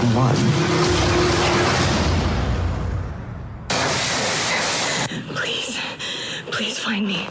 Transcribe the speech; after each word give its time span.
one. 0.00 0.36
Please, 5.34 5.78
please 6.50 6.78
find 6.78 7.06
me. 7.06 7.26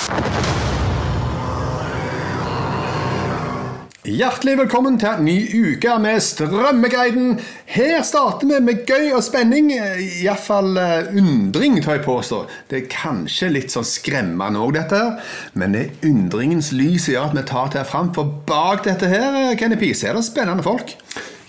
Hjertelig 4.10 4.56
velkommen 4.58 4.98
til 5.00 5.10
en 5.10 5.26
ny 5.26 5.36
uke 5.54 5.96
med 6.02 6.22
Strømmeguiden. 6.22 7.40
Her 7.66 8.02
starter 8.04 8.48
vi 8.48 8.60
med 8.66 8.86
gøy 8.86 9.12
og 9.14 9.24
spenning. 9.24 9.72
Iallfall 9.74 10.78
uh, 10.78 11.10
undring, 11.18 11.78
tar 11.84 12.00
jeg 12.00 12.06
påstå. 12.06 12.44
Det 12.70 12.84
er 12.84 12.90
kanskje 12.94 13.52
litt 13.54 13.74
sånn 13.74 13.88
skremmende 13.88 14.62
òg, 14.62 14.76
dette 14.78 15.02
her. 15.02 15.34
Men 15.54 15.78
det 15.78 15.84
er 15.84 16.10
undringens 16.10 16.72
lys 16.74 17.08
som 17.08 17.16
gjør 17.16 17.30
at 17.32 17.38
vi 17.38 17.46
tar 17.54 17.74
det 17.78 17.86
fram. 17.90 18.14
For 18.18 18.40
bak 18.50 18.86
dette 18.86 19.10
her, 19.10 19.54
Kenny 19.58 19.78
Pise, 19.80 20.10
er 20.10 20.18
det 20.18 20.26
spennende 20.30 20.66
folk. 20.66 20.98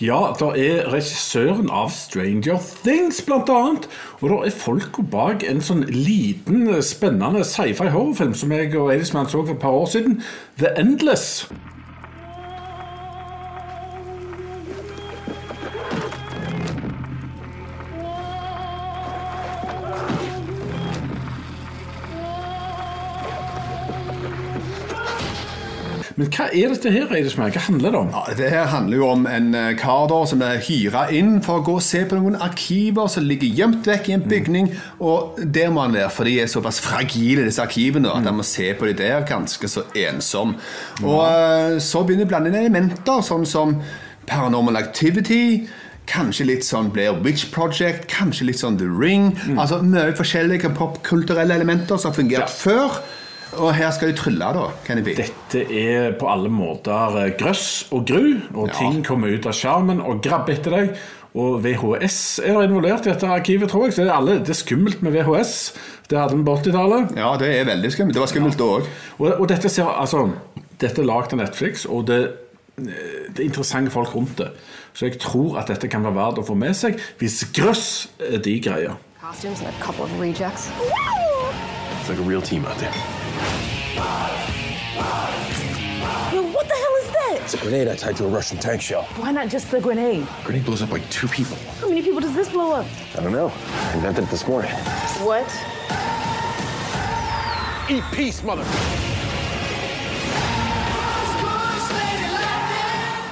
Ja, 0.00 0.32
det 0.32 0.46
er 0.64 0.86
regissøren 0.88 1.66
av 1.68 1.90
Stranger 1.92 2.56
Things, 2.80 3.18
blant 3.26 3.50
annet. 3.52 3.88
Og 4.22 4.30
det 4.32 4.38
er 4.48 4.54
folka 4.56 5.04
bak 5.04 5.44
en 5.44 5.60
sånn 5.60 5.82
liten, 5.92 6.62
spennende 6.80 7.42
sci-fi 7.44 7.90
horrorfilm 7.92 8.32
som 8.32 8.54
jeg 8.56 8.72
og 8.80 8.94
Eidisman 8.94 9.28
så 9.28 9.42
for 9.42 9.52
et 9.52 9.60
par 9.60 9.76
år 9.82 9.90
siden. 9.92 10.22
The 10.56 10.72
Endless. 10.80 11.44
Men 26.20 26.28
hva 26.34 26.46
er 26.52 26.68
dette 26.74 26.90
her, 26.92 27.08
Eidesmann? 27.16 27.48
Hva 27.54 27.62
handler 27.64 27.94
det 27.94 28.00
om? 28.02 28.08
Ja, 28.12 28.34
det 28.36 28.48
her 28.52 28.66
handler 28.68 28.98
jo 29.00 29.06
om 29.08 29.22
en 29.30 29.46
eh, 29.56 29.70
kar 29.80 30.02
da, 30.10 30.18
som 30.28 30.42
er 30.44 30.58
hyra 30.66 31.06
inn 31.16 31.38
for 31.46 31.62
å 31.62 31.64
gå 31.64 31.76
og 31.78 31.84
se 31.86 32.02
på 32.10 32.18
noen 32.18 32.36
arkiver 32.44 33.08
som 33.08 33.24
ligger 33.24 33.48
gjemt 33.56 33.88
vekk 33.88 34.10
i 34.12 34.16
en 34.18 34.26
bygning. 34.28 34.68
Og 35.00 35.40
der 35.40 35.72
må 35.72 35.86
han 35.86 35.96
være, 35.96 36.10
for 36.12 36.28
de 36.28 36.34
er 36.42 36.50
såpass 36.52 36.82
fragile, 36.84 37.46
disse 37.48 37.62
arkivene, 37.64 38.12
at 38.12 38.28
han 38.28 38.36
må 38.36 38.44
se 38.44 38.68
på 38.76 38.90
de 38.90 38.96
der 39.00 39.24
ganske 39.28 39.70
så 39.72 39.86
ensom. 39.96 40.56
Og 41.00 41.22
eh, 41.24 41.78
så 41.80 42.04
begynner 42.04 42.26
det 42.26 42.28
å 42.28 42.32
blande 42.34 42.52
inn 42.52 42.60
elementer, 42.66 43.24
sånn 43.24 43.48
som 43.48 43.78
paranormal 44.28 44.76
activity. 44.82 45.40
Kanskje 46.10 46.48
litt 46.48 46.64
sånn 46.66 46.90
Blair 46.92 47.16
Witch 47.24 47.46
Project, 47.54 48.08
kanskje 48.10 48.50
litt 48.50 48.60
sånn 48.60 48.76
The 48.80 48.88
Ring. 48.90 49.30
Altså 49.56 49.78
Mye 49.86 50.12
forskjellige 50.18 50.72
popkulturelle 50.76 51.56
elementer 51.56 51.96
som 51.96 52.10
har 52.12 52.18
fungert 52.20 52.44
Ja. 52.44 52.50
før. 52.50 53.00
Og 53.58 53.72
her 53.74 53.90
skal 53.90 54.12
du 54.12 54.16
trylle, 54.18 54.46
da. 54.54 54.68
Kan 54.86 54.96
det 55.00 55.04
bli. 55.04 55.14
Dette 55.18 55.62
er 55.74 56.12
på 56.20 56.28
alle 56.30 56.50
måter 56.52 57.16
eh, 57.24 57.32
grøss 57.40 57.88
og 57.90 58.04
gru, 58.06 58.36
og 58.54 58.68
Ja. 58.68 58.74
ting 58.78 59.00
kommer 59.04 59.32
ut 59.34 59.46
av 59.46 59.52
skjermen 59.58 60.00
og 60.00 60.22
grabber 60.22 60.54
etter 60.54 60.70
deg. 60.76 60.92
Og 61.34 61.60
VHS 61.62 62.40
er 62.42 62.56
involvert 62.64 63.06
i 63.06 63.10
dette 63.12 63.26
arkivet, 63.30 63.70
tror 63.70 63.84
jeg. 63.86 63.94
Så 63.94 64.02
det 64.02 64.10
er, 64.10 64.16
alle, 64.16 64.38
det 64.42 64.50
er 64.50 64.58
skummelt 64.58 65.02
med 65.02 65.12
VHS. 65.14 65.52
Det 66.10 66.18
hadde 66.18 66.36
vi 66.36 66.42
på 66.46 66.56
80-tallet. 66.58 67.12
Ja, 67.16 67.36
det 67.38 67.50
er 67.60 67.64
veldig 67.68 67.92
skummelt. 67.94 68.14
Det 68.16 68.20
var 68.24 68.30
skummelt 68.32 68.58
da 68.58 68.64
òg. 68.64 68.88
Og, 69.18 69.28
og 69.40 69.48
dette, 69.48 69.68
ser, 69.70 69.86
altså, 69.86 70.24
dette 70.82 71.02
er 71.02 71.06
lagd 71.06 71.32
av 71.36 71.38
Netflix, 71.44 71.84
og 71.86 72.06
det, 72.10 72.18
det 72.80 73.38
er 73.38 73.46
interessante 73.46 73.90
folk 73.94 74.14
rundt 74.14 74.38
det. 74.42 74.50
Så 74.94 75.06
jeg 75.06 75.20
tror 75.22 75.60
at 75.62 75.70
dette 75.70 75.86
kan 75.90 76.02
være 76.02 76.16
verdt 76.18 76.42
å 76.42 76.46
få 76.48 76.56
med 76.58 76.74
seg 76.74 76.98
hvis 77.22 77.44
grøss 77.54 78.08
er 78.18 78.38
de 78.42 78.56
greier. 78.60 78.98
costumes 79.20 79.60
and 79.60 79.68
a 79.68 79.82
couple 79.84 80.02
of 80.04 80.10
rejects. 80.18 80.70
It's 82.00 82.08
like 82.08 82.18
a 82.18 82.22
real 82.22 82.42
team 82.42 82.64
out 82.66 82.76
there. 82.78 82.90
Yo, 86.32 86.42
what 86.52 86.68
the 86.68 86.74
hell 86.74 86.96
is 87.00 87.10
that? 87.10 87.38
It's 87.42 87.54
a 87.54 87.58
grenade 87.58 87.88
I 87.88 87.96
tied 87.96 88.16
to 88.16 88.24
a 88.24 88.28
Russian 88.28 88.58
tank 88.58 88.80
shell. 88.80 89.02
Why 89.16 89.32
not 89.32 89.48
just 89.48 89.70
the 89.70 89.80
grenade? 89.80 90.26
Grenade 90.44 90.64
blows 90.64 90.82
up 90.82 90.90
like 90.90 91.08
two 91.10 91.28
people. 91.28 91.56
How 91.80 91.88
many 91.88 92.02
people 92.02 92.20
does 92.20 92.34
this 92.34 92.48
blow 92.50 92.72
up? 92.72 92.86
I 93.16 93.22
don't 93.22 93.32
know. 93.32 93.50
I 93.50 93.94
invented 93.94 94.24
it 94.24 94.30
this 94.30 94.46
morning. 94.46 94.70
What? 95.22 95.46
Eat 97.90 98.04
peace, 98.12 98.42
mother. 98.44 98.64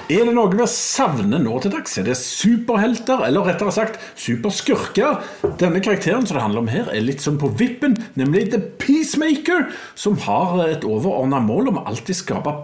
Er 0.08 0.24
det 0.24 0.32
noe 0.32 0.48
vi 0.56 0.64
savner 0.72 1.42
nå 1.42 1.58
til 1.60 1.72
dags? 1.74 1.98
Er 2.00 2.06
det 2.06 2.14
superhelter, 2.16 3.26
eller 3.26 3.44
rettere 3.44 3.74
sagt 3.76 3.98
superskurker? 4.16 5.18
Denne 5.60 5.82
karakteren 5.84 6.24
som 6.24 6.38
det 6.38 6.44
handler 6.46 6.62
om 6.62 6.70
her, 6.72 6.88
er 6.88 7.04
litt 7.04 7.20
sånn 7.20 7.36
på 7.36 7.50
vippen, 7.60 7.98
nemlig 8.16 8.46
The 8.54 8.62
Peacemaker, 8.80 9.66
som 9.92 10.16
har 10.24 10.62
et 10.64 10.86
overordna 10.88 11.42
mål 11.44 11.68
om 11.74 11.82
å 11.82 11.84
alltid 11.92 12.22
skape 12.22 12.54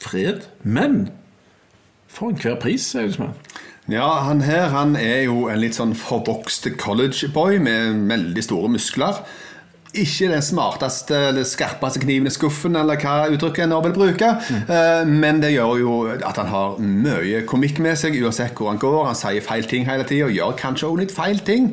fred. 0.00 0.48
Men 0.64 1.10
for 2.08 2.32
enhver 2.32 2.56
pris, 2.64 2.88
som 2.96 3.28
er. 3.28 3.36
Ja, 3.90 4.08
han 4.24 4.40
her 4.46 4.72
han 4.72 4.96
er 4.96 5.26
jo 5.26 5.50
en 5.52 5.60
litt 5.60 5.76
sånn 5.76 5.92
forbokste 5.98 6.72
collegeboy 6.80 7.60
med 7.60 8.06
veldig 8.08 8.46
store 8.48 8.72
muskler. 8.72 9.20
Ikke 9.94 10.28
den 10.30 10.42
smarteste 10.42 11.16
eller 11.30 11.46
skarpeste 11.48 11.98
kniven 12.04 12.28
i 12.30 12.32
skuffen, 12.32 12.76
eller 12.78 13.00
hva 13.00 13.26
uttrykket 13.32 13.64
en 13.66 13.74
vil 13.84 13.94
bruke. 13.96 14.30
mm. 14.50 15.10
Men 15.10 15.42
det 15.42 15.52
gjør 15.56 15.80
jo 15.80 15.94
at 16.14 16.38
han 16.38 16.46
har 16.52 16.78
mye 16.78 17.42
komikk 17.48 17.80
med 17.82 17.98
seg 17.98 18.18
uansett 18.22 18.54
hvor 18.54 18.70
han 18.70 18.78
går. 18.78 19.04
Han 19.10 19.18
sier 19.18 19.42
feil 19.42 19.66
ting 19.66 19.88
hele 19.90 20.06
tida 20.06 20.28
og 20.28 20.36
gjør 20.36 20.56
kanskje 20.60 20.88
også 20.88 21.02
litt 21.02 21.14
feil 21.16 21.42
ting. 21.46 21.72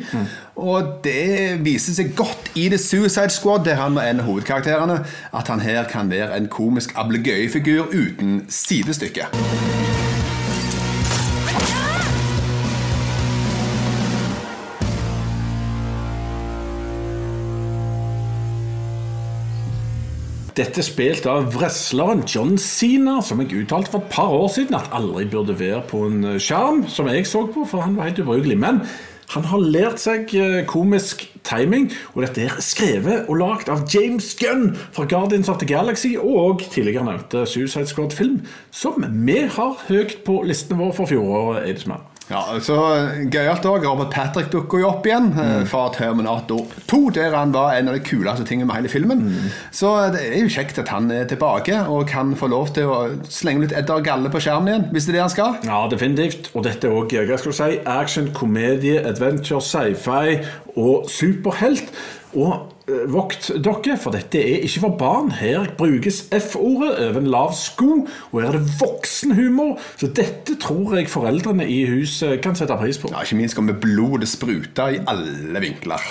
Og 0.58 0.98
det 1.06 1.62
viser 1.62 1.94
seg 2.00 2.16
godt 2.18 2.50
i 2.58 2.68
The 2.74 2.82
Suicide 2.82 3.30
Squad, 3.30 3.66
der 3.70 3.78
han 3.78 3.96
var 3.96 4.10
en 4.10 4.24
av 4.24 4.32
hovedkarakterene, 4.32 5.04
at 5.38 5.54
han 5.54 5.62
her 5.62 5.86
kan 5.92 6.10
være 6.10 6.34
en 6.38 6.50
komisk 6.50 6.98
ablegøyefigur 6.98 7.94
uten 7.94 8.48
sidestykke. 8.50 9.30
Dette 20.58 20.82
spilt 20.82 21.28
av 21.30 21.52
wrestleren 21.54 22.24
John 22.26 22.56
Cena, 22.58 23.20
som 23.22 23.44
jeg 23.44 23.60
uttalte 23.60 23.92
for 23.94 24.02
et 24.02 24.10
par 24.10 24.32
år 24.34 24.48
siden 24.56 24.74
at 24.74 24.88
aldri 24.96 25.28
burde 25.30 25.54
være 25.60 25.84
på 25.86 26.00
en 26.08 26.24
eh, 26.32 26.40
skjerm, 26.42 26.80
som 26.90 27.06
jeg 27.12 27.28
så 27.30 27.44
på, 27.46 27.62
for 27.70 27.86
han 27.86 27.94
var 27.94 28.10
helt 28.10 28.24
ubrukelig. 28.24 28.58
Men 28.58 28.80
han 29.36 29.46
har 29.52 29.62
lært 29.62 30.02
seg 30.02 30.34
eh, 30.34 30.64
komisk 30.66 31.28
timing, 31.46 31.92
og 32.16 32.26
dette 32.26 32.48
er 32.48 32.58
skrevet 32.66 33.30
og 33.30 33.38
lagd 33.38 33.70
av 33.70 33.86
James 33.94 34.32
Gunn 34.42 34.72
fra 34.96 35.06
Guardians 35.06 35.54
of 35.54 35.62
the 35.62 35.70
Galaxy 35.70 36.16
og 36.18 36.66
tidligere 36.74 37.06
nevnte 37.06 37.46
Suicide 37.46 37.86
Squad-film, 37.94 38.42
som 38.74 39.06
vi 39.28 39.44
har 39.46 39.78
høyt 39.92 40.24
på 40.26 40.42
listene 40.42 40.82
våre 40.82 40.98
for 40.98 41.14
fjoråret. 41.14 41.68
Eidesmann. 41.70 42.17
Ja, 42.28 42.42
så 42.60 42.76
Gøyalt 43.32 43.66
òg. 43.68 43.86
Robert 43.88 44.12
Patrick 44.12 44.50
dukker 44.52 44.82
jo 44.82 44.90
opp 44.90 45.06
igjen 45.08 45.30
mm. 45.32 45.68
fra 45.72 45.86
Terminator 45.96 46.66
2, 46.92 47.00
der 47.16 47.36
han 47.38 47.54
var 47.56 47.78
en 47.78 47.88
av 47.92 47.96
de 47.96 48.04
kuleste 48.04 48.44
tingene 48.48 48.68
med 48.68 48.82
hele 48.82 48.92
filmen. 48.92 49.24
Så 49.72 49.94
det 50.12 50.26
er 50.26 50.44
jo 50.44 50.52
kjekt 50.52 50.82
at 50.84 50.92
han 50.92 51.08
er 51.14 51.28
tilbake 51.30 51.80
og 51.88 52.08
kan 52.12 52.36
få 52.38 52.52
lov 52.52 52.74
til 52.76 52.92
å 52.92 53.00
slenge 53.32 53.64
litt 53.64 53.76
Edder 53.80 54.04
Galle 54.04 54.32
på 54.34 54.44
skjermen 54.44 54.74
igjen, 54.74 54.88
hvis 54.92 55.08
det 55.08 55.16
er 55.16 55.20
det 55.20 55.26
han 55.26 55.36
skal. 55.38 55.60
Ja, 55.68 55.82
definitivt. 55.92 56.52
Og 56.54 56.68
dette 56.68 56.90
er 56.90 56.98
òg 57.00 57.16
hva 57.18 57.40
skal 57.40 57.54
du 57.54 57.60
si, 57.62 57.82
action, 57.88 58.32
komedie, 58.36 59.00
adventure, 59.08 59.64
sci-fi 59.64 60.42
og 60.76 61.08
superhelt. 61.12 61.96
Og 62.36 62.52
eh, 62.52 62.77
vokt 62.88 63.50
dere, 63.64 63.98
for 64.00 64.16
dette 64.16 64.40
er 64.40 64.64
ikke 64.64 64.80
for 64.80 64.96
barn. 65.00 65.32
Her 65.32 65.66
brukes 65.78 66.22
F-ordet 66.32 66.94
over 67.10 67.20
en 67.20 67.28
lav 67.28 67.54
sko, 67.54 68.08
og 68.32 68.42
her 68.42 68.48
er 68.48 68.58
det 68.58 68.80
voksenhumor. 68.80 69.80
Så 69.98 70.08
dette 70.08 70.56
tror 70.62 70.96
jeg 70.96 71.10
foreldrene 71.12 71.68
i 71.68 71.82
huset 71.90 72.40
kan 72.42 72.56
sette 72.56 72.78
pris 72.80 72.98
på. 72.98 73.12
Ja, 73.12 73.22
Ikke 73.22 73.36
minst 73.36 73.56
kommer 73.56 73.74
blodet 73.74 74.30
spruta 74.30 74.88
i 74.88 75.02
alle 75.08 75.60
vinkler. 75.60 76.04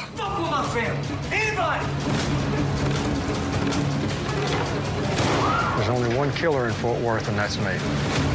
There's 5.76 5.88
only 5.88 6.17
one 6.17 6.32
killer 6.32 6.67
in 6.69 6.75
Fort 6.75 7.00
Worth, 7.00 7.29
and 7.29 7.38
that's 7.38 7.58
me. 7.58 8.25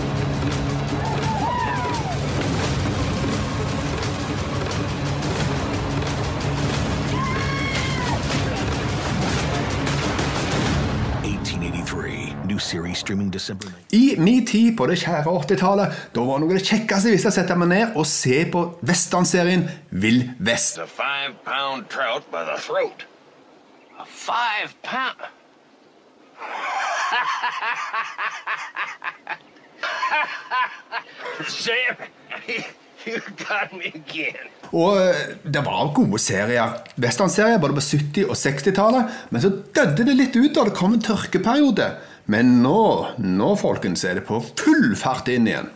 I 13.91 14.15
min 14.17 14.45
tid 14.47 14.77
på 14.77 14.85
det 14.87 14.97
kjære 15.03 15.23
80-tallet, 15.25 15.87
da 16.15 16.21
var 16.27 16.39
noe 16.39 16.49
av 16.51 16.55
det 16.59 16.65
kjekkeste 16.67 17.07
jeg 17.09 17.15
visste 17.17 17.29
å 17.31 17.35
sette 17.35 17.55
meg 17.59 17.67
ned 17.73 17.87
og 17.99 18.05
se 18.07 18.45
på 18.51 18.59
westernserien 18.87 19.63
Vill 19.91 20.29
Vest. 20.39 20.77
a 20.79 20.85
five 20.87 21.33
pound 21.45 21.83
trout 21.89 22.23
by 22.31 22.43
the 22.47 22.57
throat. 22.61 23.05
A 23.99 24.05
five 24.05 24.73
pound. 24.83 25.17
Sam, 31.47 31.95
You 33.07 33.19
got 33.37 33.73
me 33.73 33.85
again. 33.95 34.49
Og 34.71 34.97
eh, 35.01 35.15
det 35.53 35.63
var 35.65 35.89
gode 35.95 36.19
serier, 36.21 36.75
westernserier 37.01 37.57
både 37.61 37.73
på 37.79 37.83
70- 37.97 38.29
og 38.29 38.37
60-tallet. 38.37 39.15
Men 39.33 39.43
så 39.43 39.49
døde 39.75 40.05
det 40.05 40.15
litt 40.19 40.37
ut 40.37 40.53
da 40.55 40.67
det 40.67 40.75
kom 40.77 40.93
en 40.95 41.01
tørkeperiode. 41.03 41.87
Men 42.29 42.59
nå, 42.61 42.81
nå 43.17 43.53
folkens, 43.59 44.03
er 44.05 44.19
det 44.19 44.27
på 44.27 44.41
full 44.59 44.91
fart 44.99 45.29
inn 45.31 45.49
igjen. 45.49 45.71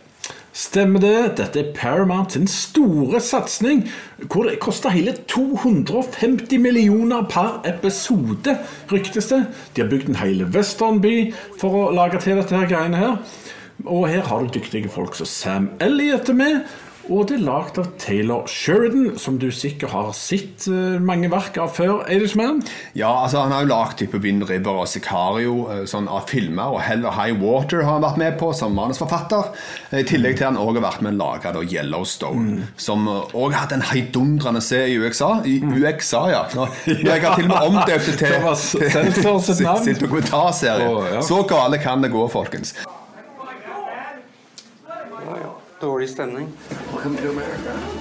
Stemmer 0.56 1.02
det. 1.02 1.16
Dette 1.36 1.60
er 1.60 1.72
Paramount 1.76 2.32
sin 2.32 2.46
store 2.48 3.20
satsing, 3.20 3.82
hvor 4.24 4.48
det 4.48 4.56
koster 4.62 4.94
hele 4.94 5.12
250 5.28 6.62
millioner 6.62 7.26
per 7.28 7.60
episode, 7.68 8.56
ryktes 8.88 9.28
det. 9.34 9.42
De 9.76 9.84
har 9.84 9.90
bygd 9.92 10.08
en 10.14 10.22
hel 10.22 10.46
westernby 10.54 11.34
for 11.60 11.76
å 11.76 11.90
lage 11.92 12.22
til 12.24 12.40
dette 12.40 12.56
her 12.56 12.70
greiene 12.70 13.02
her. 13.02 13.18
Og 13.84 14.08
her 14.08 14.24
har 14.30 14.46
du 14.46 14.54
dyktige 14.56 14.88
folk 14.88 15.18
som 15.18 15.28
Sam 15.28 15.68
Elliot 15.84 16.32
er 16.32 16.38
med. 16.40 16.76
Og 17.06 17.28
det 17.30 17.36
er 17.36 17.42
lagd 17.46 17.76
av 17.78 17.86
Taylor 18.02 18.48
Sheridan, 18.50 19.12
som 19.20 19.36
du 19.38 19.46
sikkert 19.54 19.92
har 19.92 20.08
sett 20.16 20.64
eh, 20.66 20.96
mange 20.98 21.28
verk 21.30 21.58
av 21.62 21.70
før. 21.76 22.00
Irishman. 22.10 22.64
Ja, 22.98 23.12
altså 23.22 23.44
Han 23.44 23.54
har 23.54 23.62
jo 23.62 23.70
lagd 23.70 24.00
type 24.00 24.18
Wind 24.24 24.48
River 24.48 24.82
og 24.82 24.88
Sicario 24.90 25.68
eh, 25.70 25.84
sånn 25.86 26.10
av 26.10 26.26
filmer. 26.30 26.74
Og 26.74 26.82
Hell 26.82 27.06
og 27.06 27.14
High 27.14 27.38
Water 27.38 27.84
har 27.84 27.98
han 27.98 28.06
vært 28.06 28.18
med 28.22 28.38
på 28.40 28.50
som 28.58 28.74
manusforfatter. 28.74 29.52
I 29.94 30.02
tillegg 30.08 30.40
til 30.40 30.48
han 30.48 30.58
også 30.58 30.80
har 30.80 30.86
vært 30.88 31.06
med 31.06 31.22
å 31.22 31.30
av 31.36 31.62
Yellowstone, 31.62 31.76
Yellowstone, 31.76 32.66
som 32.80 33.06
har 33.06 33.56
hatt 33.60 33.76
en 33.76 33.86
heidundrende 33.86 34.64
serie 34.64 34.96
i 34.96 34.98
USA. 34.98 35.30
I 35.46 35.60
UXA, 35.62 36.26
ja. 36.34 36.42
Nå, 36.58 36.66
jeg 36.90 37.22
har 37.22 37.38
til 37.38 37.46
og 37.46 37.54
med 37.54 37.70
omdøpt 37.70 38.10
det 38.10 38.18
til, 38.26 38.52
sitt 39.06 39.22
til 39.46 39.82
sin 39.86 40.02
dokumentarserie. 40.02 41.22
Så 41.26 41.44
gale 41.46 41.78
kan 41.82 42.02
det 42.02 42.10
gå, 42.14 42.26
folkens. 42.34 42.74
Er 45.86 45.90
dårlig 45.90 46.08
stemning. 46.08 46.52
Welcome 46.92 47.16
to 47.16 47.30
America. 47.30 47.95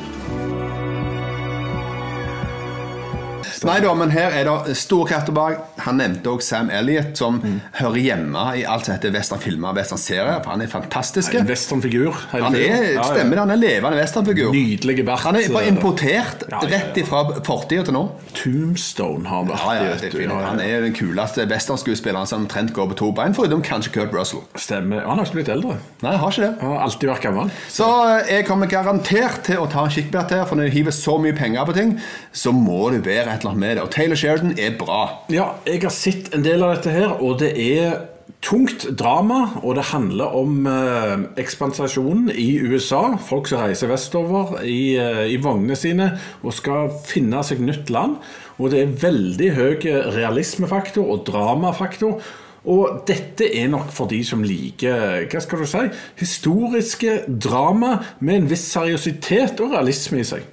Nei 3.66 3.80
da, 3.84 3.94
men 3.98 4.12
her 4.14 4.32
er 4.38 4.46
det 4.48 4.76
store 4.78 5.08
krefter 5.10 5.34
bak. 5.36 5.60
Han 5.86 5.98
nevnte 6.00 6.30
også 6.32 6.48
Sam 6.56 6.70
Elliot, 6.70 7.16
som 7.18 7.40
Mm. 7.44 7.60
hører 7.80 7.96
hjemme 8.02 8.44
i 8.60 8.64
alt 8.64 8.86
som 8.86 8.96
heter 8.96 9.12
westernfilmer 9.12 9.70
og 9.74 9.76
westernserier. 9.80 10.42
For 10.44 10.52
han 10.52 10.62
er 10.62 10.68
fantastisk. 10.72 11.34
En 11.36 11.48
westernfigur. 11.50 12.14
Han 12.32 12.56
er, 12.56 13.02
stemmer 13.04 13.36
det, 13.36 13.40
han 13.40 13.52
er 13.52 13.60
levende 13.62 13.98
westernfigur. 14.00 14.52
Nydelig 14.54 15.06
bart. 15.06 15.20
Han 15.26 15.36
er 15.36 15.50
bare 15.54 15.68
importert 15.68 16.46
rett 16.72 16.98
ifra 17.02 17.24
fortida 17.46 17.84
til 17.84 17.94
nå. 17.98 18.06
Tombstone 18.36 19.26
har 19.28 19.44
vært 19.50 19.64
Ja, 19.66 19.74
ja, 19.90 19.96
det 20.00 20.12
du. 20.14 20.22
Han 20.30 20.60
er 20.62 20.82
den 20.86 20.94
kuleste 20.96 21.46
westernskuespilleren 21.50 22.28
som 22.30 22.44
omtrent 22.46 22.74
går 22.76 22.90
på 22.92 22.98
to 23.00 23.12
bein, 23.16 23.34
foruten 23.34 23.62
kanskje 23.66 23.92
Kurt 23.96 24.14
Russell. 24.14 24.42
Stemmer. 24.56 25.06
Han 25.06 25.18
har 25.18 25.26
ikke 25.26 25.40
blitt 25.40 25.50
eldre. 25.54 25.78
Nei, 26.04 26.12
jeg 26.16 26.20
har 26.22 26.32
ikke 26.36 26.46
det. 26.46 26.52
Han 26.62 26.72
har 26.76 26.84
alltid 26.86 27.10
vært 27.10 27.22
gammel. 27.26 27.52
Så 27.72 27.88
eh, 28.20 28.34
jeg 28.36 28.46
kommer 28.48 28.68
garantert 28.72 29.42
til 29.48 29.58
å 29.64 29.68
ta 29.72 29.86
en 29.88 29.94
kikkbert 29.96 30.32
her, 30.36 30.46
for 30.50 30.56
når 30.60 30.70
du 30.70 30.76
hiver 30.78 30.96
så 30.96 31.18
mye 31.22 31.36
penger 31.38 31.66
på 31.66 31.76
ting, 31.78 31.96
så 32.36 32.54
må 32.56 32.92
det 32.94 33.04
være 33.06 33.34
et 33.34 33.42
eller 33.42 33.52
annet 33.55 33.55
med 33.60 33.78
det. 33.78 33.86
Og 33.86 33.92
Taylor 33.94 34.19
Sheridan 34.19 34.57
er 34.60 34.75
bra. 34.80 35.02
Ja, 35.34 35.54
jeg 35.68 35.84
har 35.86 35.94
sett 35.94 36.34
en 36.36 36.46
del 36.46 36.63
av 36.66 36.75
dette 36.78 36.94
her, 36.94 37.18
og 37.22 37.40
det 37.42 37.54
er 37.56 37.98
tungt 38.46 38.86
drama, 39.00 39.48
og 39.63 39.75
det 39.78 39.88
handler 39.90 40.38
om 40.38 40.68
eh, 40.69 41.25
ekspansasjonen 41.42 42.30
i 42.30 42.60
USA. 42.62 43.18
Folk 43.22 43.50
som 43.50 43.63
reiser 43.63 43.90
vestover 43.90 44.60
i, 44.62 44.96
eh, 45.02 45.25
i 45.34 45.40
vognene 45.42 45.78
sine 45.80 46.12
og 46.44 46.54
skal 46.54 46.94
finne 47.07 47.44
seg 47.46 47.63
nytt 47.66 47.90
land. 47.94 48.19
Og 48.57 48.72
det 48.72 48.81
er 48.81 48.98
veldig 49.02 49.52
høy 49.58 49.86
realismefaktor 50.16 51.10
og 51.12 51.25
dramafaktor. 51.28 52.22
Og 52.66 53.01
dette 53.06 53.46
er 53.46 53.68
nok 53.69 53.92
for 53.94 54.10
de 54.10 54.24
som 54.25 54.42
liker 54.46 55.28
hva 55.30 55.42
skal 55.44 55.62
du 55.62 55.68
si, 55.69 55.84
historiske 56.18 57.19
drama 57.30 58.00
med 58.19 58.40
en 58.40 58.50
viss 58.50 58.66
seriøsitet 58.74 59.62
og 59.62 59.75
realisme 59.78 60.24
i 60.24 60.30
seg. 60.34 60.50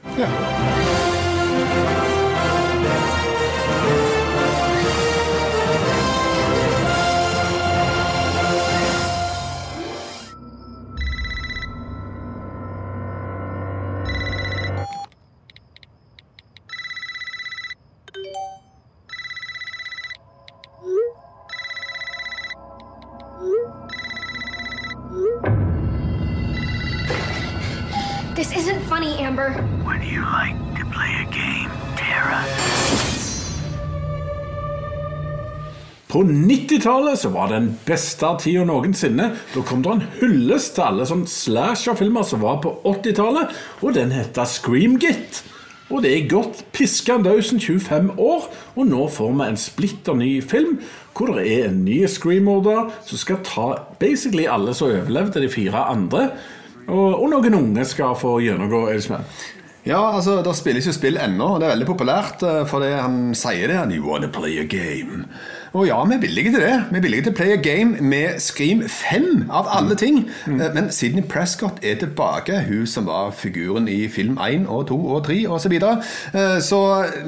This 28.43 28.57
isn't 28.57 28.81
funny, 28.89 29.25
Amber. 29.25 29.51
Would 29.85 30.03
you 30.03 30.21
like 30.21 30.59
to 30.75 30.85
play 30.91 31.13
a 31.23 31.27
game, 31.31 31.71
Tara? 31.97 32.43
På 36.09 36.23
90-tallet 36.23 37.19
så 37.19 37.29
var 37.29 37.49
det 37.49 37.55
den 37.55 37.79
beste 37.87 38.27
tida 38.43 38.65
noensinne. 38.67 39.29
Da 39.55 39.63
kom 39.63 39.85
det 39.85 39.93
en 39.93 40.03
hyllest 40.17 40.75
til 40.75 40.89
alle 40.89 41.07
sånn 41.07 41.23
slasher-filmer 41.31 42.27
som 42.27 42.43
var 42.43 42.59
på 42.65 42.73
80-tallet, 42.83 43.53
og 43.79 43.95
den 43.95 44.11
heter 44.11 44.51
Screamgit. 44.51 45.45
Og 45.93 46.03
det 46.03 46.11
er 46.17 46.27
godt 46.33 46.65
piska 46.75 47.21
dausen 47.23 47.63
25 47.63 48.17
år, 48.19 48.49
og 48.75 48.89
nå 48.91 49.05
får 49.19 49.37
vi 49.37 49.47
en 49.53 49.61
splitter 49.69 50.19
ny 50.19 50.33
film 50.43 50.81
hvor 51.15 51.31
det 51.37 51.47
er 51.47 51.69
en 51.69 51.85
ny 51.87 52.01
Scream-morder 52.11 52.91
som 53.07 53.23
skal 53.23 53.39
ta 53.47 53.69
basically 54.03 54.49
alle 54.51 54.75
som 54.75 54.91
overlevde 54.91 55.45
de 55.45 55.53
fire 55.53 55.85
andre. 55.93 56.33
Og, 56.89 57.23
og 57.23 57.27
noen 57.31 57.55
unge 57.59 57.85
skal 57.89 58.17
få 58.19 58.39
gjennomgå 58.43 58.87
Eldsman. 58.93 59.27
Ja, 59.87 59.99
altså, 60.15 60.43
Det 60.43 60.55
spilles 60.55 60.87
jo 60.87 60.95
spill 60.95 61.19
ennå, 61.19 61.55
og 61.55 61.61
det 61.61 61.67
er 61.67 61.75
veldig 61.75 61.89
populært. 61.89 62.43
Fordi 62.43 62.69
For 62.71 62.85
det 62.85 62.93
han 63.01 63.35
sier 63.35 63.69
det, 63.73 63.97
You 63.97 64.07
wanna 64.07 64.29
play 64.29 64.59
a 64.61 64.65
game. 64.65 65.27
Og 65.73 65.87
ja, 65.89 65.97
vi 66.05 66.15
er 66.15 66.21
villige 66.21 66.51
til 66.53 66.61
det. 66.61 66.73
Vi 66.93 66.99
er 66.99 67.05
villige 67.07 67.23
til 67.27 67.33
å 67.33 67.37
play 67.39 67.53
a 67.55 67.61
game 67.65 67.97
med 68.05 68.41
Scream 68.45 68.83
5, 68.93 69.47
av 69.49 69.71
alle 69.73 69.95
ting. 69.97 70.19
Mm. 70.45 70.59
Men 70.75 70.91
Sidney 70.93 71.25
Prescott 71.25 71.79
er 71.83 71.95
tilbake, 72.03 72.59
hun 72.67 72.83
som 72.87 73.07
var 73.09 73.31
figuren 73.33 73.87
i 73.89 74.03
film 74.13 74.37
1 74.37 74.67
og 74.69 74.87
2 74.91 74.99
og 75.17 75.23
3 75.31 75.39
osv. 75.49 75.63
Så, 75.63 75.71
videre. 75.71 76.03
Eh, 76.35 76.59
så 76.61 76.79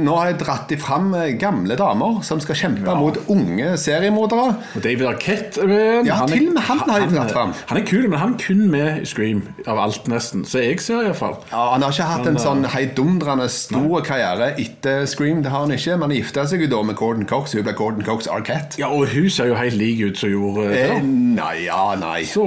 nå 0.02 0.16
har 0.18 0.32
jeg 0.32 0.40
dratt 0.42 0.68
de 0.68 0.76
fram 0.76 1.12
eh, 1.14 1.30
gamle 1.40 1.76
damer 1.78 2.18
som 2.26 2.40
skal 2.42 2.58
kjempe 2.58 2.96
mot 2.98 3.16
unge 3.32 3.70
seriemordere. 3.80 4.56
Og 4.74 4.82
David 4.84 5.06
Arquette. 5.14 5.64
Ja, 6.04 6.18
Han 6.20 6.28
er- 6.28 6.34
til 6.34 6.48
og 6.48 6.54
med 6.58 6.62
han 6.68 6.82
har 6.90 7.00
jeg 7.00 7.12
dratt 7.14 7.32
fram. 7.32 7.54
Han 7.70 7.78
er 7.80 7.86
kul, 7.86 8.08
men 8.10 8.18
han 8.18 8.34
er 8.34 8.42
kun 8.44 8.64
med 8.74 9.00
i 9.02 9.08
Scream 9.08 9.40
av 9.66 9.78
alt, 9.78 10.04
nesten. 10.10 10.44
Så 10.44 10.60
jeg 10.60 10.80
ser 10.84 11.00
iallfall. 11.06 11.38
Ja, 11.52 11.70
Han 11.72 11.82
har 11.86 11.92
ikke 11.96 12.10
hatt 12.10 12.26
en 12.26 12.36
sånn 12.42 12.64
heidundrende 12.74 13.48
stor 13.48 14.02
karriere 14.04 14.52
etter 14.60 15.06
Scream. 15.06 15.40
Det 15.42 15.50
har 15.54 15.64
han 15.64 15.72
ikke, 15.78 15.96
men 15.96 16.10
han 16.10 16.18
gifta 16.18 16.44
seg 16.50 16.60
jo 16.66 16.70
da 16.76 16.82
med 16.82 16.96
Gordon 17.00 17.24
Cox. 17.30 17.52
Hun 17.56 17.62
ble 17.64 17.72
Gordon 17.72 18.04
Cox 18.04 18.26
Arquette. 18.34 18.80
Ja, 18.80 18.90
og 18.92 19.08
hun 19.12 19.30
ser 19.30 19.50
jo 19.52 19.58
helt 19.58 19.78
lik 19.78 20.02
ut 20.04 20.20
som 20.20 20.32
gjorde 20.32 20.68
Eh, 20.74 21.00
nei, 21.04 21.64
ja, 21.66 21.94
nei. 22.00 22.24
Så 22.28 22.44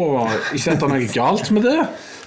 ikke 0.54 0.76
at 0.76 0.84
det 0.84 0.92
noe 0.92 1.10
galt 1.14 1.52
med 1.56 1.68
det. 1.68 1.82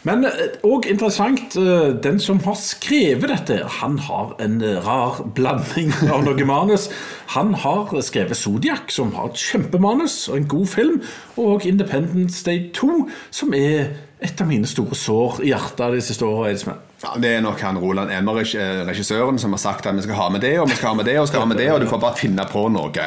Men 0.08 0.24
òg 0.64 0.86
interessant, 0.88 1.56
eh, 1.60 1.90
den 2.02 2.20
som 2.20 2.38
har 2.46 2.56
skrevet 2.56 3.28
dette, 3.28 3.58
han 3.80 3.98
har 3.98 4.32
en 4.40 4.62
eh, 4.64 4.78
rar 4.80 5.20
blanding 5.36 5.92
av 6.08 6.24
noe 6.24 6.46
manus. 6.48 6.88
Han 7.36 7.52
har 7.54 7.92
skrevet 8.00 8.36
Zodiac, 8.36 8.88
som 8.96 9.12
har 9.18 9.28
et 9.28 9.42
kjempemanus 9.42 10.28
og 10.30 10.38
en 10.38 10.48
god 10.48 10.66
film, 10.72 11.02
og 11.36 11.66
Independence 11.68 12.44
Day 12.44 12.70
2, 12.72 13.08
som 13.30 13.52
er 13.54 13.92
et 14.20 14.40
av 14.40 14.48
mine 14.48 14.68
store 14.68 14.96
sår 14.96 15.42
i 15.44 15.52
hjertet 15.52 15.98
de 15.98 16.00
siste 16.04 16.24
åra. 16.24 16.54
Ja, 17.00 17.14
det 17.16 17.30
er 17.32 17.40
nok 17.40 17.60
han 17.64 17.78
Roland 17.80 18.10
Emmerich, 18.12 18.52
eh, 18.60 18.82
regissøren, 18.84 19.38
som 19.40 19.54
har 19.56 19.60
sagt 19.62 19.86
at 19.88 19.96
vi 19.96 20.02
skal 20.04 20.18
ha 20.18 20.26
med 20.28 20.42
det, 20.44 20.52
og 20.60 20.68
vi 20.68 20.74
skal 20.76 20.90
ha 20.90 20.96
med 20.98 21.06
det, 21.08 21.14
og 21.16 21.28
skal 21.30 21.40
ha 21.40 21.46
med 21.48 21.56
det, 21.56 21.70
og 21.72 21.80
du 21.80 21.86
får 21.88 22.00
bare 22.02 22.18
finne 22.18 22.44
på 22.44 22.66
noe. 22.68 23.04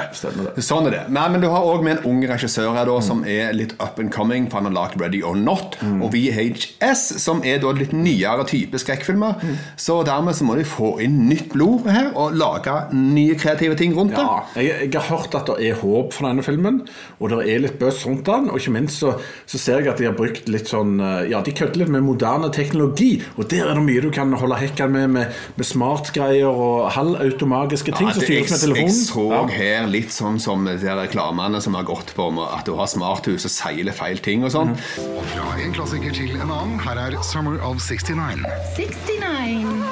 Sånn 0.57 0.87
er 0.89 0.95
det. 0.95 1.01
Nei, 1.13 1.27
men 1.29 1.43
du 1.43 1.45
har 1.53 1.61
òg 1.69 1.83
med 1.85 1.99
en 1.99 2.07
ung 2.09 2.23
regissør 2.25 2.73
her 2.73 2.89
da, 2.89 2.95
som 3.05 3.21
er 3.29 3.53
litt 3.53 3.75
up 3.77 3.99
and 4.01 4.09
coming, 4.13 4.47
for 4.49 4.57
han 4.63 4.71
har 4.71 4.73
lagd 4.79 4.97
Ready 5.01 5.21
or 5.21 5.37
Not 5.37 5.77
og 5.83 6.07
VHS, 6.15 7.03
som 7.21 7.43
er 7.45 7.59
da 7.61 7.69
litt 7.77 7.93
nyere 7.93 8.47
type 8.49 8.81
skrekkfilmer. 8.81 9.37
Så 9.77 9.99
dermed 10.07 10.39
så 10.39 10.47
må 10.49 10.57
de 10.57 10.65
få 10.65 10.95
inn 11.05 11.19
nytt 11.29 11.53
blod 11.53 11.85
her, 11.93 12.09
og 12.17 12.33
lage 12.39 12.73
nye 12.97 13.37
kreative 13.37 13.77
ting 13.77 13.93
rundt 13.93 14.17
det. 14.17 14.25
Ja, 14.25 14.41
jeg, 14.57 14.89
jeg 14.89 14.97
har 14.97 15.05
hørt 15.11 15.37
at 15.37 15.53
det 15.53 15.69
er 15.69 15.77
håp 15.83 16.17
for 16.17 16.25
denne 16.31 16.41
filmen, 16.45 16.81
og 17.19 17.29
det 17.29 17.43
er 17.45 17.61
litt 17.67 17.77
buzz 17.81 18.01
rundt 18.09 18.25
den. 18.25 18.49
Og 18.49 18.57
ikke 18.57 18.73
minst 18.79 19.05
så, 19.05 19.13
så 19.45 19.61
ser 19.61 19.83
jeg 19.83 19.93
at 19.93 20.01
de 20.01 20.09
har 20.09 20.17
brukt 20.17 20.49
litt 20.49 20.73
sånn 20.73 20.97
eh, 20.97 21.29
Ja, 21.29 21.43
de 21.45 21.53
kødder 21.55 21.83
litt 21.83 21.93
med 21.93 22.01
moderne 22.09 22.49
teknologi, 22.53 23.13
og 23.37 23.45
der 23.53 23.67
er 23.69 23.77
det 23.77 23.82
mye 23.85 24.01
du 24.03 24.09
kan 24.13 24.31
holde 24.39 24.57
hekken 24.59 24.91
med, 24.93 25.09
med, 25.15 25.39
med 25.57 25.65
smartgreier 25.67 26.47
og 26.49 26.89
halvautomatiske 26.95 27.93
ting 27.97 28.07
Ja, 28.09 28.13
som 28.15 28.23
styres 28.25 28.51
med 28.63 28.75
jeg, 28.77 28.87
jeg 28.87 28.95
så 28.97 29.25
Ja. 29.33 29.41
her 29.53 29.87
litt 29.91 30.11
sånn 30.15 30.39
som 30.41 30.65
de 30.65 30.77
reklamene 30.99 31.61
som 31.61 31.73
har 31.77 31.83
gått 31.87 32.13
på 32.15 32.27
om 32.31 32.39
at 32.45 32.65
du 32.65 32.73
har 32.79 32.87
smarthus 32.91 33.45
og 33.49 33.51
seiler 33.53 33.93
feil 33.95 34.17
ting 34.23 34.43
og 34.43 34.51
sånn. 34.55 34.73
Og 35.03 35.23
fra 35.33 35.53
en 35.63 35.73
klassiker 35.75 36.13
til 36.15 36.35
en 36.39 36.49
annen, 36.49 36.79
her 36.83 36.97
er 37.07 37.19
Summer 37.23 37.59
of 37.63 37.79
69. 37.81 38.43
69. 38.77 39.83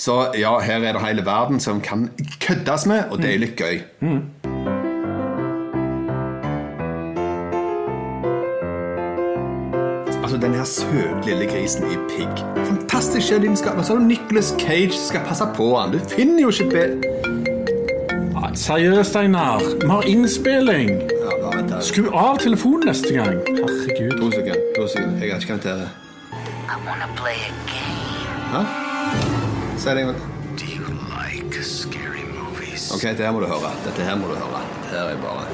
Så 0.00 0.14
ja, 0.40 0.54
her 0.64 0.80
er 0.80 0.96
det 0.96 1.02
hele 1.04 1.24
verden 1.26 1.60
som 1.60 1.80
kan 1.84 2.08
køddes 2.40 2.86
med, 2.88 3.10
og 3.10 3.20
det 3.20 3.34
er 3.34 3.42
litt 3.42 3.56
gøy. 3.60 3.82
Altså, 4.00 4.39
den 10.42 10.54
her 10.54 10.64
søte 10.64 11.20
lille 11.26 11.46
grisen 11.46 11.84
i 11.92 11.96
pigg. 12.10 12.44
Fantastisk 12.66 13.26
skjellingskap. 13.26 13.78
Og 13.78 13.84
så 13.84 13.92
har 13.94 14.00
du 14.00 14.06
Nicholas 14.06 14.54
Cage 14.60 14.92
som 14.92 15.06
skal 15.08 15.20
passe 15.28 15.46
på 15.56 15.68
han. 15.78 15.92
Du 15.92 15.98
finner 16.08 16.42
jo 16.42 16.48
ikke 16.50 16.70
bedre 16.70 16.96
Ja, 18.34 18.54
Seriøst, 18.54 19.16
Einar. 19.16 19.60
Vi 19.82 19.86
har 19.88 20.02
innspilling. 20.02 20.90
ja, 20.90 21.30
bare. 21.42 21.82
Skru 21.82 22.08
av 22.14 22.38
telefonen 22.38 22.86
neste 22.88 23.12
gang. 23.14 23.36
Herregud. 23.46 24.16
To 24.20 24.30
sekunder. 24.30 24.60
To 24.76 24.86
sekunder. 24.88 25.20
Jeg 25.20 25.28
kan 25.30 25.36
ikke 25.40 25.46
kommet 25.48 25.64
det. 25.64 25.88
I 26.70 26.76
want 26.86 27.00
to 27.04 27.08
play 27.22 27.38
a 27.50 27.52
game. 27.70 28.00
Hæ? 28.52 28.62
Si 29.78 29.88
det 29.88 29.98
en 30.00 30.06
gang. 30.06 30.18
Do 30.60 30.66
you 30.76 30.86
like 31.20 31.62
scary 31.64 32.24
movies? 32.40 32.90
Ok, 32.94 33.02
det 33.02 33.24
her 33.26 33.32
må 33.32 33.40
du 33.40 33.46
høre. 33.46 33.70
Dette 33.86 34.02
her 34.08 34.16
må 34.16 34.26
du 34.28 34.34
høre. 34.34 34.62
Dette 34.82 34.96
her 34.98 35.04
er 35.14 35.20
bare 35.22 35.44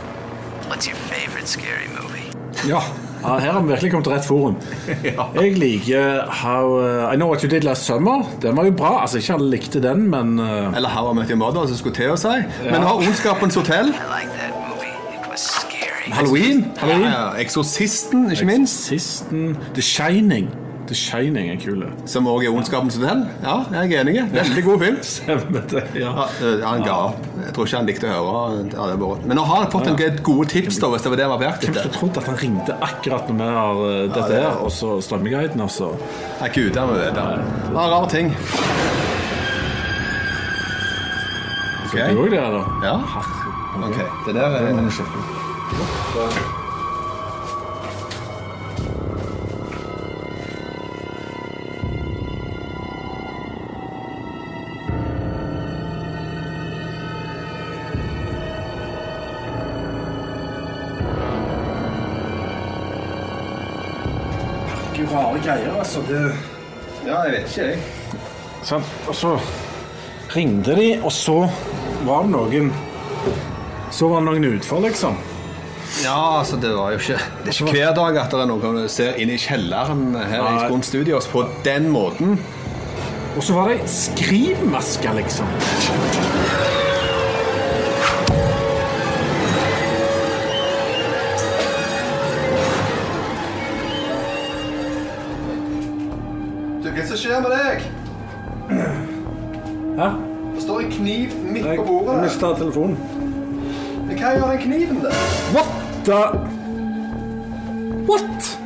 What's 0.71 0.87
your 0.91 0.97
favorite 1.13 1.47
scary 1.49 1.87
movie? 2.01 2.27
Ja, 2.69 2.81
her 3.27 3.53
har 3.53 3.61
vi 3.61 3.69
virkelig 3.73 3.91
kommet 3.93 4.07
til 4.09 4.15
rett 4.15 4.27
forum. 4.27 4.57
Jeg 5.41 5.55
liker 5.59 6.27
How 6.43 6.77
uh, 6.79 7.13
I 7.13 7.17
Know 7.17 7.29
What 7.31 7.43
You 7.43 7.51
Did 7.51 7.67
Last 7.67 7.87
Summer. 7.89 8.23
Den 8.43 8.57
var 8.57 8.65
jo 8.65 8.75
bra. 8.77 9.01
Altså, 9.03 9.19
Ikke 9.19 9.35
alle 9.39 9.51
likte 9.51 9.83
den, 9.83 10.07
men 10.11 10.39
uh, 10.39 10.77
Eller 10.77 10.89
How 10.89 11.11
I 11.13 11.15
Met 11.15 11.31
Your 11.31 11.41
Mother, 11.43 11.67
som 11.67 11.77
skulle 11.77 11.97
til 11.97 12.15
å 12.15 12.21
si. 12.21 12.37
Men 12.65 12.81
du 12.81 12.87
har 12.87 13.01
Ondskapens 13.03 13.59
hotell. 13.59 13.93
Halloween. 16.17 16.65
Halloween. 16.79 17.11
Ja, 17.11 17.33
ja. 17.33 17.41
Eksorsisten, 17.43 18.31
ikke 18.31 18.47
minst. 18.47 18.87
Sisten 18.87 19.57
The 19.75 19.83
Shining. 19.83 20.66
The 20.87 20.95
Shining 20.95 21.49
er 21.51 21.57
kul. 21.59 21.81
Som 22.07 22.27
også 22.31 22.47
er 22.47 22.53
Ondskapens 22.55 22.95
venn? 23.03 23.25
Ja, 23.43 23.57
jeg 23.73 23.93
er 23.97 24.01
enig. 24.05 24.21
Veldig 24.33 24.63
god 24.65 24.79
film. 24.85 24.99
Stemmer 25.17 25.63
det, 25.73 25.83
ja. 25.99 26.11
Ja, 26.13 26.25
øh, 26.47 26.61
han 26.63 26.83
ga 26.87 26.95
opp. 27.09 27.21
Jeg 27.43 27.51
tror 27.57 27.65
ikke 27.69 27.77
han 27.81 27.89
likte 27.91 28.07
å 28.11 28.13
høre. 28.15 28.35
Ja, 28.75 28.83
det 28.93 28.97
bare- 29.01 29.21
Men 29.27 29.35
nå 29.41 29.45
har 29.49 29.57
han 29.65 29.71
fått 29.73 29.87
en 29.91 29.99
gode 30.23 30.47
tips, 30.53 30.77
da, 30.83 30.87
hvis 30.93 31.03
det 31.07 31.11
var 31.13 31.19
det 31.21 31.27
han 31.27 31.33
var 31.35 31.41
på 31.43 31.49
jakt 31.49 31.63
etter. 31.71 31.89
trodd 31.97 32.15
at 32.23 32.27
han 32.31 32.39
ringte 32.43 32.73
akkurat 32.87 33.25
når 33.31 33.37
vi 33.41 33.45
har 33.59 33.75
uh, 33.83 33.87
dette 34.15 34.29
det 34.31 34.37
er- 34.39 34.43
her, 34.51 34.57
og 34.67 34.71
så 34.71 34.89
Strømmeguiden, 35.03 35.61
altså. 35.61 35.87
Jeg 35.97 36.01
er 36.41 36.47
ikke 36.53 36.67
ute 36.71 36.81
det. 36.95 37.07
er 37.17 37.21
rare 37.75 38.09
ting. 38.11 38.27
Ok. 41.87 41.95
Du 41.97 42.01
òg 42.23 42.31
det, 42.31 42.41
da? 42.41 42.63
Ja. 42.83 42.97
Ok, 43.77 43.97
det 44.27 44.35
der 44.35 44.51
er 44.61 44.67
Rare 65.13 65.39
greier, 65.45 65.79
altså. 65.79 66.03
Det 66.09 66.21
Ja, 67.07 67.21
jeg 67.23 67.33
vet 67.37 67.51
ikke, 67.51 67.67
jeg. 67.71 67.79
Sant? 68.67 68.85
Og 69.07 69.15
så 69.15 69.37
ringte 70.35 70.75
de, 70.75 70.89
og 71.05 71.13
så 71.15 71.37
var 72.07 72.27
det 72.27 72.33
noen 72.35 72.73
Så 73.95 74.09
var 74.11 74.21
det 74.25 74.27
noen 74.31 74.49
utfor, 74.57 74.83
liksom. 74.83 75.19
Ja, 76.03 76.39
altså, 76.41 76.59
det 76.61 76.73
var 76.75 76.93
jo 76.93 76.99
ikke 76.99 77.19
Det 77.45 77.53
er 77.53 77.61
ikke 77.63 77.77
hver 77.79 77.95
dag 77.97 78.19
at 78.25 78.35
det 78.35 78.41
er 78.43 78.51
noen 78.51 78.65
som 78.67 78.89
ser 78.93 79.21
inn 79.23 79.31
i 79.33 79.39
kjelleren 79.41 80.09
her 80.19 80.43
i 80.43 80.57
Nei. 80.67 80.81
Studios 80.85 81.29
på 81.31 81.47
den 81.65 81.89
måten. 81.95 82.37
Og 83.37 83.45
så 83.45 83.55
var 83.57 83.71
det 83.71 83.79
ei 83.83 83.89
skrivmaske, 83.93 85.13
liksom. 85.21 85.47
Som 97.17 97.31
skjer 97.31 97.41
med 97.41 97.51
deg? 97.51 97.85
Hæ? 99.97 100.09
Det 100.55 100.63
står 100.63 100.81
en 100.81 100.91
kniv 100.91 101.29
midt 101.53 101.67
på 101.77 101.85
bordet. 101.87 102.15
Jeg 102.15 102.23
mista 102.23 102.47
telefonen. 102.59 102.99
Men 104.07 104.19
Hva 104.19 104.33
gjør 104.37 104.51
den 104.51 104.61
kniven 104.61 105.01
der? 105.05 105.17
What 105.55 105.71
the 106.05 106.21
What? 108.11 108.59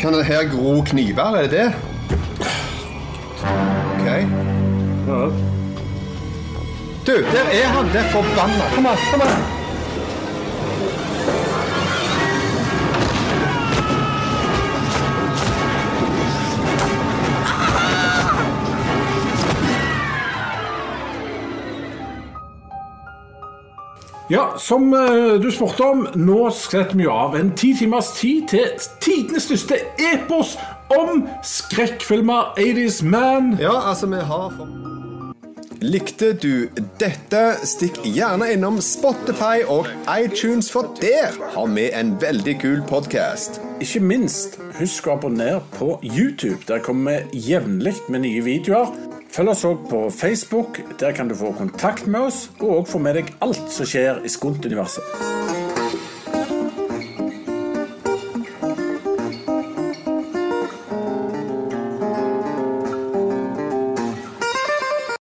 Kan 0.00 0.14
det 0.14 0.24
her 0.24 0.48
gro 0.54 0.82
kniver? 0.82 1.36
Er 1.36 1.42
det 1.42 1.50
det? 1.50 1.74
Ok. 3.98 4.06
Ja. 5.08 5.20
Du, 7.06 7.14
der 7.34 7.46
er 7.52 7.66
han! 7.66 7.86
Det 7.86 8.00
er 8.00 8.10
forbanna. 8.14 8.74
Kom 8.74 8.84
her. 8.84 9.08
kom 9.12 9.20
an. 9.20 9.57
Ja, 24.30 24.54
som 24.58 24.94
eh, 24.94 25.40
du 25.40 25.48
spurte 25.52 25.86
om, 25.88 26.02
nå 26.20 26.50
setter 26.52 26.98
vi 26.98 27.06
jo 27.06 27.14
av 27.16 27.36
en 27.38 27.48
ti 27.56 27.70
timers 27.78 28.10
tid 28.18 28.50
til 28.50 28.66
tidenes 29.00 29.46
største 29.48 29.78
epos 30.10 30.50
om 30.92 31.22
skrekkfilmer 31.40 32.52
80's 32.60 33.00
Man. 33.08 33.54
Ja, 33.56 33.72
altså, 33.88 34.10
vi 34.12 34.20
har. 34.20 34.52
Likte 35.80 36.34
du 36.36 36.68
dette? 37.00 37.42
Stikk 37.64 38.02
gjerne 38.04 38.50
innom 38.52 38.82
Spotify 38.84 39.64
og 39.64 39.88
iTunes, 40.12 40.68
for 40.68 40.92
der 41.00 41.32
har 41.54 41.72
vi 41.72 41.88
en 41.96 42.12
veldig 42.20 42.58
kul 42.60 42.84
podkast. 42.84 43.62
Ikke 43.80 44.04
minst, 44.04 44.60
husk 44.76 45.08
å 45.08 45.16
abonnere 45.16 45.64
på 45.80 45.94
YouTube. 46.04 46.60
Der 46.68 46.84
kommer 46.84 47.24
vi 47.32 47.46
jevnlig 47.54 47.96
med 48.12 48.26
nye 48.28 48.44
videoer. 48.44 49.07
Følg 49.28 49.52
oss 49.52 49.64
òg 49.68 49.84
på 49.90 50.02
Facebook. 50.10 50.80
Der 51.00 51.12
kan 51.12 51.28
du 51.28 51.36
få 51.36 51.52
kontakt 51.58 52.06
med 52.06 52.30
oss, 52.30 52.48
og 52.60 52.88
få 52.88 53.02
med 53.02 53.20
deg 53.20 53.34
alt 53.44 53.68
som 53.72 53.88
skjer 53.88 54.24
i 54.24 54.32
Skunt-universet. 54.32 55.57